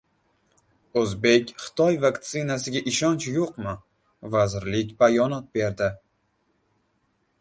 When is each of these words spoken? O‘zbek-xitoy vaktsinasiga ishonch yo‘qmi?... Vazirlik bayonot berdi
O‘zbek-xitoy 1.01 1.99
vaktsinasiga 2.05 2.81
ishonch 2.93 3.27
yo‘qmi?... 3.35 3.75
Vazirlik 4.37 4.97
bayonot 5.05 5.49
berdi 5.59 5.91